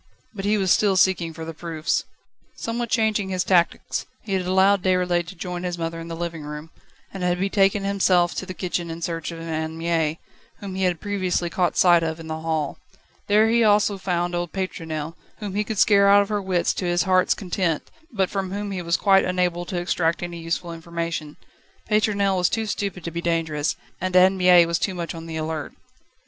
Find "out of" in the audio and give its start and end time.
16.09-16.29